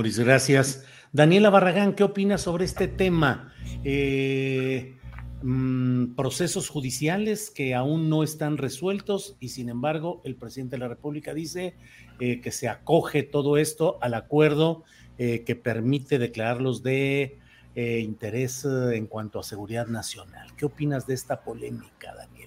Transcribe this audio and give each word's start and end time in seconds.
Moris, 0.00 0.18
gracias. 0.18 0.82
Daniela 1.12 1.50
Barragán, 1.50 1.94
¿qué 1.94 2.04
opinas 2.04 2.40
sobre 2.40 2.64
este 2.64 2.88
tema? 2.88 3.52
Eh... 3.84 4.96
Mm, 5.42 6.16
procesos 6.16 6.68
judiciales 6.68 7.50
que 7.50 7.74
aún 7.74 8.10
no 8.10 8.22
están 8.22 8.58
resueltos 8.58 9.36
y 9.40 9.48
sin 9.48 9.70
embargo 9.70 10.20
el 10.24 10.36
presidente 10.36 10.76
de 10.76 10.80
la 10.80 10.88
República 10.88 11.32
dice 11.32 11.76
eh, 12.18 12.42
que 12.42 12.50
se 12.50 12.68
acoge 12.68 13.22
todo 13.22 13.56
esto 13.56 13.96
al 14.02 14.12
acuerdo 14.12 14.84
eh, 15.16 15.42
que 15.44 15.56
permite 15.56 16.18
declararlos 16.18 16.82
de 16.82 17.38
interés 17.74 18.66
en 18.66 19.06
cuanto 19.06 19.38
a 19.38 19.42
seguridad 19.42 19.86
nacional. 19.86 20.48
¿Qué 20.56 20.66
opinas 20.66 21.06
de 21.06 21.14
esta 21.14 21.42
polémica, 21.42 22.14
Daniel? 22.14 22.39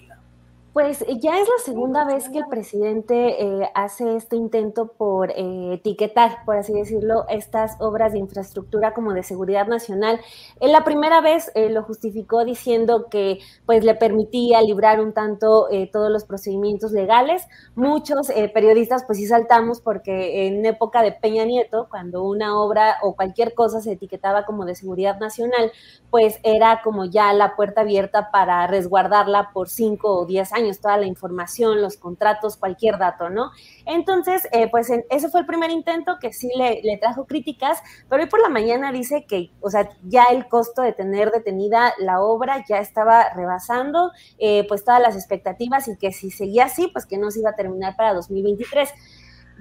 Pues 0.74 1.04
eh, 1.04 1.20
ya 1.20 1.40
es 1.40 1.48
la 1.48 1.64
segunda 1.64 2.04
vez 2.04 2.30
que 2.30 2.40
el 2.40 2.48
presidente 2.48 3.44
eh, 3.44 3.70
hace 3.76 4.16
este 4.16 4.36
intento 4.36 4.88
por 4.88 5.30
eh, 5.30 5.74
etiquetar, 5.74 6.44
por 6.46 6.58
así 6.58 6.74
decirlo, 6.74 7.26
estas 7.30 7.80
obras 7.80 8.14
de 8.14 8.18
infraestructura 8.18 8.96
como 8.96 9.14
de 9.14 9.22
seguridad 9.22 9.68
nacional. 9.68 10.20
En 10.60 10.72
la 10.72 10.84
primera 10.84 11.22
vez 11.22 11.52
lo 11.56 11.84
justificó 11.84 12.44
diciendo 12.44 13.06
que 13.12 13.38
pues 13.68 13.84
le 13.84 13.94
permitía 13.94 14.64
librar 14.64 15.00
un 15.00 15.14
tanto 15.14 15.68
todos 15.92 16.10
los 16.10 16.26
procedimientos 16.26 16.92
legales. 16.92 17.48
Muchos 17.76 18.32
periodistas 18.54 19.04
pues 19.06 19.20
sí 19.20 19.28
saltamos 19.28 19.80
porque 19.82 20.48
en 20.48 20.66
época 20.66 21.04
de 21.04 21.12
Peña 21.12 21.46
Nieto, 21.46 21.88
cuando 21.90 22.24
una 22.24 22.60
obra 22.60 22.98
o 23.04 23.16
cualquier 23.16 23.54
cosa 23.54 23.82
se 23.82 23.94
etiquetaba 23.94 24.46
como 24.46 24.66
de 24.66 24.76
seguridad 24.76 25.20
nacional, 25.20 25.72
pues 26.10 26.40
era 26.44 26.82
como 26.84 27.06
ya 27.06 27.32
la 27.34 27.56
puerta 27.56 27.82
abierta 27.82 28.32
para 28.32 28.66
resguardarla 28.68 29.52
por 29.54 29.70
cinco 29.70 30.20
o 30.20 30.26
diez 30.26 30.52
años 30.54 30.63
toda 30.82 30.98
la 30.98 31.06
información, 31.06 31.82
los 31.82 31.98
contratos, 31.98 32.58
cualquier 32.58 32.98
dato, 32.98 33.30
¿no? 33.30 33.52
Entonces, 33.86 34.48
eh, 34.52 34.70
pues 34.70 34.90
ese 35.10 35.30
fue 35.30 35.42
el 35.42 35.46
primer 35.46 35.72
intento 35.72 36.18
que 36.20 36.34
sí 36.34 36.50
le, 36.56 36.98
trajo 36.98 37.26
críticas, 37.26 37.82
pero 38.10 38.24
hoy 38.24 38.30
por 38.30 38.42
la 38.42 38.50
mañana 38.50 38.92
dice 38.92 39.26
que, 39.28 39.52
o 39.62 39.70
sea, 39.70 39.90
ya 40.04 40.26
el 40.26 40.48
costo 40.48 40.82
de 40.82 40.94
tener 40.94 41.32
detenida 41.32 41.94
la 41.98 42.22
obra 42.22 42.64
ya 42.68 42.78
estaba 42.78 43.30
rebasando, 43.34 44.12
eh, 44.38 44.66
pues 44.68 44.84
todas 44.86 45.02
las 45.02 45.16
expectativas 45.16 45.88
y 45.88 45.98
que 45.98 46.12
si 46.12 46.32
seguía 46.32 46.66
así, 46.66 46.88
pues 46.88 47.06
que 47.06 47.18
no 47.18 47.32
se 47.32 47.40
iba 47.40 47.50
a 47.50 47.56
terminar 47.56 47.96
para 47.96 48.14
2023. 48.14 48.90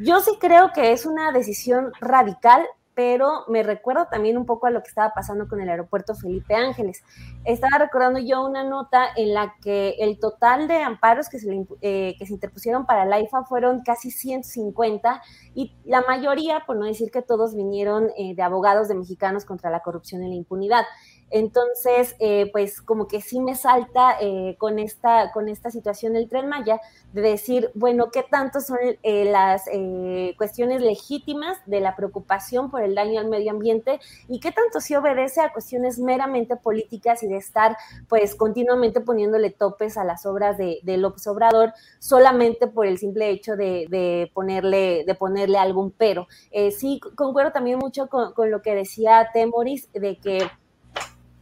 Yo 0.01 0.21
sí 0.21 0.33
creo 0.41 0.73
que 0.73 0.93
es 0.93 1.07
una 1.07 1.33
decisión 1.33 1.93
radical 2.01 2.67
pero 2.95 3.45
me 3.49 3.63
recuerdo 3.63 4.07
también 4.11 4.37
un 4.37 4.47
poco 4.47 4.67
a 4.67 4.71
lo 4.71 4.83
que 4.83 4.89
estaba 4.89 5.13
pasando 5.15 5.49
con 5.49 5.61
el 5.61 5.69
aeropuerto 5.69 6.15
Felipe 6.15 6.55
Ángeles. 6.55 7.03
Estaba 7.45 7.79
recordando 7.79 8.19
yo 8.19 8.45
una 8.45 8.65
nota 8.65 9.07
en 9.17 9.35
la 9.35 9.55
que 9.63 9.97
el 9.99 10.19
total 10.19 10.69
de 10.69 10.83
amparos 10.83 11.29
que 11.29 11.39
se, 11.39 11.67
eh, 11.81 12.15
que 12.19 12.27
se 12.27 12.33
interpusieron 12.33 12.87
para 12.87 13.05
la 13.05 13.21
IFA 13.21 13.45
fueron 13.45 13.83
casi 13.83 14.11
150 14.11 15.23
y 15.55 15.75
la 15.85 16.03
mayoría, 16.03 16.65
por 16.67 16.77
no 16.77 16.87
decir 16.87 17.11
que 17.11 17.23
todos, 17.23 17.55
vinieron 17.55 18.11
eh, 18.17 18.35
de 18.35 18.43
abogados 18.43 18.89
de 18.89 18.95
mexicanos 18.95 19.45
contra 19.45 19.71
la 19.71 19.81
corrupción 19.81 20.23
y 20.25 20.29
la 20.29 20.35
impunidad. 20.35 20.85
Entonces, 21.32 22.15
eh, 22.19 22.50
pues 22.53 22.82
como 22.82 23.09
que 23.09 23.22
sí 23.22 23.41
me 23.41 23.54
salta 23.54 24.19
eh, 24.20 24.54
con, 24.59 24.78
esta, 24.78 25.32
con 25.32 25.48
esta 25.48 25.70
situación 25.70 26.12
del 26.12 26.28
tren 26.28 26.47
Maya, 26.47 26.78
de 27.15 27.22
decir, 27.22 27.70
bueno, 27.75 28.10
¿qué 28.10 28.22
tanto 28.22 28.60
son 28.60 28.78
eh, 29.03 29.25
las 29.25 29.65
cuestiones 30.37 30.82
legítimas 30.82 31.59
de 31.66 31.81
la 31.81 31.97
preocupación 31.97 32.70
por 32.70 32.82
el 32.82 32.94
daño 32.94 33.20
al 33.20 33.28
medio 33.28 33.50
ambiente 33.50 33.98
y 34.28 34.41
qué 34.41 34.53
tanto 34.53 34.81
sí 34.81 34.94
obedece 34.94 35.41
a 35.41 35.53
cuestiones 35.53 35.98
meramente 35.98 36.56
políticas 36.56 37.22
y 37.22 37.28
de 37.28 37.37
estar 37.37 37.76
pues 38.09 38.34
continuamente 38.34 39.00
poniéndole 39.00 39.50
topes 39.50 39.97
a 39.97 40.04
las 40.04 40.26
obras 40.26 40.59
de, 40.59 40.81
de 40.82 40.97
López 40.99 41.26
Obrador 41.26 41.72
solamente 41.99 42.66
por 42.66 42.87
el 42.87 42.99
simple 42.99 43.31
hecho 43.31 43.56
de, 43.56 44.31
ponerle, 44.34 45.04
de 45.06 45.14
ponerle 45.14 45.59
algún 45.59 45.91
pero? 45.91 46.26
sí, 46.76 47.00
concuerdo 47.14 47.53
también 47.53 47.78
mucho 47.78 48.09
con 48.09 48.50
lo 48.50 48.60
que 48.60 48.75
decía 48.75 49.31
Temoris 49.32 49.91
de 49.93 50.19
que 50.19 50.43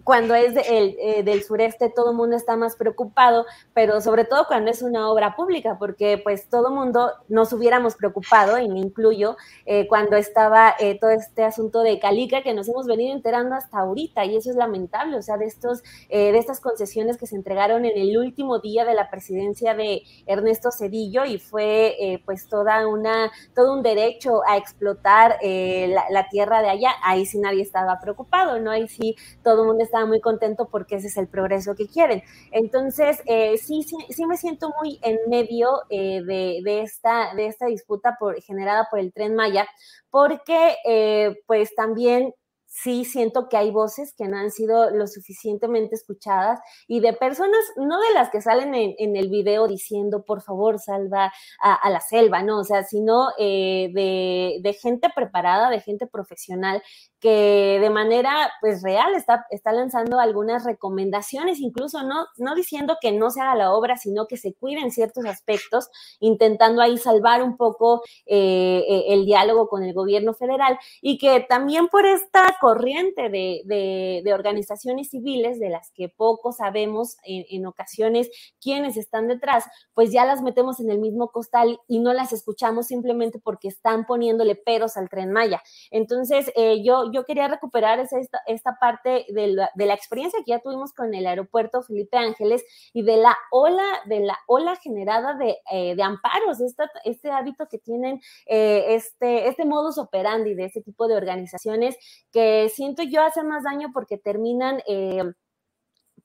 cuando 0.05 0.35
es 0.35 0.55
eh, 0.57 1.23
del 1.25 1.43
sureste 1.43 1.91
todo 1.91 2.11
el 2.11 2.17
mundo 2.17 2.37
está 2.37 2.57
más 2.57 2.77
preocupado, 2.77 3.47
pero 3.75 4.01
sobre 4.01 4.25
todo 4.25 4.47
cuando 4.47 4.71
es 4.71 4.83
una 4.83 5.11
obra 5.11 5.37
pública, 5.37 5.77
porque 5.79 6.19
pues 6.23 6.49
todo 6.49 6.69
el 6.69 6.75
mundo 6.75 7.13
nos 7.29 7.53
hubiéramos 7.53 7.95
preocupado, 7.97 8.59
y 8.59 8.69
me 8.69 8.81
incluyo, 8.81 9.37
eh, 9.67 9.87
cuando 9.89 10.17
estaba 10.17 10.75
eh, 10.79 10.99
todo 10.99 11.11
este 11.11 11.45
asunto 11.45 11.83
de 11.83 11.99
Calica 11.99 12.43
que 12.43 12.55
nos 12.55 12.69
hemos 12.69 12.87
venido 12.87 13.13
enterando 13.15 13.55
hasta 13.55 13.79
ahorita, 13.79 14.25
y 14.25 14.37
eso 14.37 14.51
es 14.51 14.57
lamentable, 14.57 15.17
o 15.17 15.23
sea, 15.23 15.37
de, 15.37 15.47
estos, 15.47 15.83
de 16.09 16.37
estas 16.37 16.61
concesiones 16.61 17.17
que 17.17 17.27
se 17.27 17.37
entregaron 17.37 17.85
en 17.85 17.97
el 17.97 18.17
último 18.17 18.59
día 18.59 18.85
de 18.85 18.95
la 18.95 19.11
presidencia 19.11 19.75
de 19.75 20.03
Ernesto 20.27 20.71
Cedillo, 20.71 21.25
y 21.25 21.39
fue 21.39 22.21
pues 22.25 22.49
toda 22.49 22.87
una, 22.87 23.31
todo 23.55 23.75
un 23.75 23.83
derecho 23.83 24.43
a 24.47 24.57
explotar 24.57 25.39
la, 25.43 26.05
la, 26.11 26.29
tierra 26.29 26.63
de 26.63 26.69
allá, 26.69 26.93
ahí 27.03 27.27
sí 27.27 27.39
nadie 27.39 27.63
estaba 27.63 27.99
preocupado, 28.01 28.59
¿no? 28.61 28.71
Ahí 28.71 28.89
sí 28.89 29.17
todo 29.43 29.63
el 29.63 29.69
mundo 29.69 29.85
estaba 29.91 30.07
muy 30.07 30.21
contento 30.21 30.69
porque 30.71 30.97
ese 30.97 31.09
es 31.09 31.17
el 31.17 31.29
progreso 31.29 31.75
que 31.75 31.89
quieren. 31.89 32.23
Entonces, 32.53 33.21
eh, 33.27 33.59
sí, 33.59 33.83
sí, 33.83 33.97
sí 34.09 34.25
me 34.25 34.37
siento 34.37 34.73
muy 34.81 35.01
en 35.03 35.19
medio 35.29 35.83
eh, 35.91 36.23
de, 36.23 36.81
esta, 36.81 37.35
de 37.35 37.47
esta 37.47 37.67
disputa 37.67 38.17
por, 38.19 38.41
generada 38.41 38.87
por 38.89 39.01
el 39.01 39.13
tren 39.13 39.35
Maya, 39.35 39.67
porque 40.11 40.77
eh, 40.87 41.37
pues 41.47 41.75
también 41.75 42.33
sí 42.73 43.05
siento 43.05 43.49
que 43.49 43.57
hay 43.57 43.73
voces 43.73 44.15
que 44.17 44.29
no 44.29 44.39
han 44.39 44.53
sido 44.53 44.91
lo 44.91 45.09
suficientemente 45.09 45.97
escuchadas 45.97 46.61
y 46.87 47.01
de 47.01 47.13
personas, 47.13 47.61
no 47.77 48.01
de 48.01 48.15
las 48.15 48.31
que 48.31 48.41
salen 48.41 48.75
en, 48.75 49.17
el 49.17 49.29
video 49.29 49.67
diciendo, 49.67 50.25
por 50.25 50.41
favor, 50.41 50.79
salva 50.79 51.33
a, 51.61 51.91
la 51.91 52.01
selva, 52.01 52.43
no, 52.43 52.61
o 52.61 52.65
sea, 52.65 52.85
sino 52.85 53.29
de, 53.39 54.61
de, 54.63 54.73
gente 54.75 55.09
preparada, 55.15 55.69
de 55.69 55.81
gente 55.81 56.07
profesional 56.07 56.81
que 57.21 57.79
de 57.81 57.91
manera 57.91 58.51
pues 58.61 58.83
real 58.83 59.15
está, 59.15 59.47
está 59.51 59.73
lanzando 59.73 60.19
algunas 60.19 60.65
recomendaciones, 60.65 61.61
incluso 61.61 62.03
no, 62.03 62.27
no 62.39 62.55
diciendo 62.55 62.97
que 63.01 63.13
no 63.13 63.31
se 63.31 63.41
haga 63.41 63.55
la 63.57 63.73
obra, 63.73 63.97
sino 63.97 64.27
que 64.27 64.37
se 64.37 64.55
cuiden 64.55 64.91
ciertos 64.91 65.27
aspectos, 65.27 65.91
intentando 66.19 66.81
ahí 66.81 66.97
salvar 66.97 67.43
un 67.43 67.57
poco 67.57 68.03
eh, 68.27 68.85
eh, 68.89 69.05
el 69.09 69.27
diálogo 69.27 69.69
con 69.69 69.83
el 69.83 69.93
gobierno 69.93 70.33
federal 70.33 70.79
y 71.03 71.19
que 71.19 71.41
también 71.41 71.89
por 71.89 72.07
esta 72.07 72.57
corriente 72.61 73.29
de, 73.31 73.63
de, 73.65 74.35
organizaciones 74.35 75.11
civiles 75.11 75.59
de 75.59 75.71
las 75.71 75.91
que 75.93 76.09
poco 76.09 76.53
sabemos 76.53 77.17
en, 77.25 77.45
en 77.51 77.67
ocasiones 77.67 78.31
quiénes 78.61 78.97
están 78.97 79.27
detrás, 79.27 79.65
pues 79.95 80.13
ya 80.13 80.25
las 80.25 80.43
metemos 80.43 80.79
en 80.81 80.91
el 80.91 80.99
mismo 80.99 81.31
costal 81.31 81.79
y 81.89 81.99
no 81.99 82.13
las 82.13 82.33
escuchamos 82.33 82.87
simplemente 82.87 83.39
porque 83.39 83.69
están 83.69 84.05
poniéndole 84.07 84.55
peros 84.55 84.97
al 84.97 85.09
tren 85.09 85.33
Maya. 85.33 85.63
Entonces, 85.91 86.53
eh, 86.55 86.83
yo, 86.85 87.11
yo 87.13 87.25
quería 87.25 87.49
recuperar 87.49 88.01
esta, 88.01 88.41
esta 88.47 88.79
parte 88.79 89.27
de 89.29 89.49
la, 89.49 89.95
experiencia 89.95 90.39
que 90.45 90.53
ya 90.53 90.61
tuvimos 90.61 90.93
con 90.93 91.15
el 91.15 91.27
aeropuerto 91.27 91.83
Felipe 91.83 92.17
Ángeles 92.17 92.65
y 92.93 93.03
de 93.03 93.17
la 93.17 93.37
ola, 93.51 93.85
de 94.07 94.21
la 94.21 94.39
ola 94.47 94.77
generada 94.77 95.35
de, 95.35 95.59
eh, 95.73 95.95
de 95.97 96.03
amparos, 96.03 96.61
esta, 96.61 96.91
este 97.05 97.31
hábito 97.31 97.67
que 97.69 97.79
tienen, 97.79 98.21
eh, 98.47 98.95
este, 98.95 99.49
este 99.49 99.65
modus 99.65 99.99
operandi 99.99 100.55
de 100.55 100.67
este 100.67 100.83
tipo 100.83 101.09
de 101.09 101.17
organizaciones 101.17 101.97
que 102.33 102.50
siento 102.75 103.03
yo 103.03 103.23
hace 103.23 103.43
más 103.43 103.65
daño 103.65 103.91
porque 103.93 104.19
terminan... 104.19 104.83
Eh, 104.87 105.23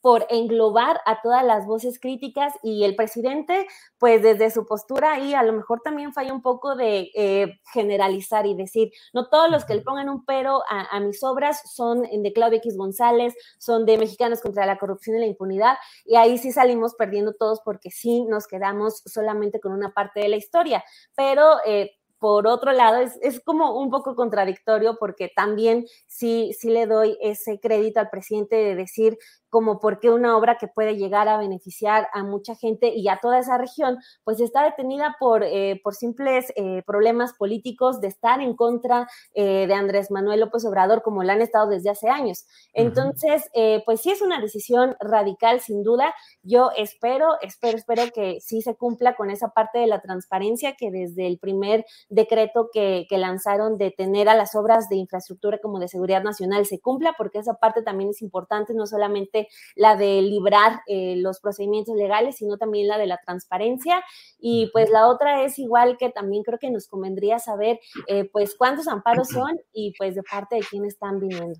por 0.06 0.27
englobar 0.30 1.01
a 1.07 1.19
todas 1.24 1.44
las 1.44 1.66
voces 1.66 2.00
críticas 2.00 2.54
y 2.62 2.83
el 2.83 2.95
presidente, 2.95 3.66
pues 3.98 4.22
desde 4.22 4.51
su 4.51 4.68
postura 4.68 5.13
ahí 5.13 5.33
a 5.33 5.42
lo 5.42 5.51
mejor 5.51 5.81
también 5.81 6.13
falla 6.13 6.31
un 6.31 6.44
poco 6.44 6.75
de 6.75 7.10
eh, 7.16 7.60
generalizar 7.74 8.45
y 8.45 8.54
decir, 8.54 8.92
no 9.13 9.30
todos 9.30 9.50
los 9.50 9.66
que 9.66 9.74
le 9.74 9.81
pongan 9.81 10.10
un 10.10 10.24
pero 10.24 10.62
a, 10.69 11.00
mis 11.00 11.24
obras 11.24 11.60
son 11.74 12.04
de 12.04 12.33
Claudia 12.33 12.60
X 12.60 12.78
González, 12.78 13.33
son 13.57 13.88
de 13.88 13.98
Mexicanos 13.98 14.42
contra 14.42 14.68
la 14.68 14.78
Corrupción 14.78 15.16
y 15.16 15.21
la 15.21 15.25
Impunidad, 15.25 15.75
y 16.06 16.18
ahí 16.18 16.38
sí 16.38 16.51
salimos 16.51 16.94
perdiendo 16.94 17.33
todos 17.33 17.62
porque 17.66 17.89
sí 17.89 18.25
nos 18.25 18.45
quedamos 18.45 19.01
solamente 19.07 19.60
con 19.60 19.71
una 19.71 19.92
parte 19.92 20.19
de 20.19 20.30
la 20.30 20.36
historia, 20.36 20.83
pero... 21.16 21.57
Eh, 21.66 21.98
por 22.25 22.48
otro 22.48 22.72
lado, 22.72 23.01
es, 23.01 23.19
es, 23.22 23.39
como 23.39 23.80
un 23.80 23.92
poco 23.92 24.16
contradictorio 24.16 24.98
porque 25.00 25.31
también 25.36 25.86
sí, 26.07 26.54
sí 26.60 26.72
le 26.72 26.88
doy 26.88 27.19
ese 27.22 27.60
crédito 27.60 28.00
al 28.00 28.10
presidente 28.10 28.56
de 28.56 28.74
decir 28.74 29.19
como 29.56 29.80
porque 29.80 30.10
una 30.10 30.36
obra 30.36 30.57
que 30.57 30.68
puede 30.68 30.98
llegar 30.98 31.30
a 31.30 31.38
beneficiar 31.38 32.10
a 32.12 32.24
mucha 32.24 32.56
gente 32.56 32.94
y 32.94 33.07
a 33.07 33.19
toda 33.22 33.39
esa 33.39 33.57
región, 33.57 33.98
pues 34.25 34.42
está 34.42 34.66
detenida 34.66 35.16
por, 35.18 35.44
eh, 35.45 35.80
por 35.81 35.95
simples 35.95 36.51
eh, 36.57 36.83
problemas 36.86 37.31
políticos 37.31 38.01
de 38.01 38.10
estar 38.10 38.42
en 38.42 38.57
contra 38.57 39.07
eh, 39.33 39.66
de 39.66 39.74
Andrés 39.74 40.12
Manuel 40.12 40.42
López 40.42 40.66
Obrador, 40.66 41.04
como 41.04 41.24
lo 41.24 41.31
han 41.31 41.42
estado 41.42 41.69
desde 41.69 41.89
hace 41.89 42.10
años. 42.10 42.45
Entonces, 42.74 43.50
pues 43.86 44.01
sí 44.01 44.12
es 44.12 44.21
una 44.21 44.42
decisión 44.42 44.98
radical, 45.00 45.62
sin 45.62 45.83
duda. 45.83 46.13
Yo 46.44 46.71
espero, 46.75 47.36
espero, 47.42 47.78
espero 47.78 48.04
que 48.13 48.42
sí 48.42 48.62
se 48.62 48.75
cumpla 48.75 49.16
con 49.16 49.30
esa 49.30 49.51
parte 49.51 49.80
de 49.80 49.88
la 49.88 50.01
transparencia 50.01 50.75
que 50.75 50.92
desde 50.92 51.28
el 51.28 51.39
primer 51.39 51.86
decreto 52.15 52.69
que, 52.73 53.06
que 53.09 53.17
lanzaron 53.17 53.77
de 53.77 53.91
tener 53.91 54.29
a 54.29 54.35
las 54.35 54.56
obras 54.56 54.89
de 54.89 54.95
infraestructura 54.95 55.59
como 55.59 55.79
de 55.79 55.88
seguridad 55.88 56.23
nacional 56.23 56.65
se 56.65 56.79
cumpla, 56.79 57.13
porque 57.17 57.39
esa 57.39 57.56
parte 57.56 57.81
también 57.81 58.09
es 58.09 58.21
importante, 58.21 58.73
no 58.73 58.88
solamente 58.88 59.47
la 59.75 59.95
de 59.95 60.21
librar 60.21 60.81
eh, 60.88 61.15
los 61.17 61.39
procedimientos 61.39 61.95
legales, 61.95 62.38
sino 62.38 62.57
también 62.57 62.88
la 62.88 62.97
de 62.97 63.07
la 63.07 63.17
transparencia. 63.17 64.03
Y 64.39 64.69
pues 64.71 64.89
la 64.89 65.07
otra 65.07 65.44
es 65.44 65.59
igual 65.59 65.97
que 65.97 66.09
también 66.09 66.44
creo 66.44 66.59
que 66.59 66.71
nos 66.71 66.88
convendría 66.88 67.39
saber 67.39 67.79
eh, 68.07 68.29
pues 68.31 68.56
cuántos 68.57 68.88
amparos 68.88 69.27
son 69.29 69.59
y 69.73 69.94
pues 69.97 70.15
de 70.15 70.23
parte 70.23 70.56
de 70.56 70.61
quién 70.69 70.85
están 70.85 71.19
viniendo. 71.19 71.59